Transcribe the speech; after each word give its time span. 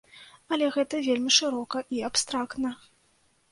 Але 0.55 0.69
гэта 0.77 1.01
вельмі 1.09 1.31
шырока 1.37 1.85
і 1.99 2.03
абстрактна. 2.11 2.75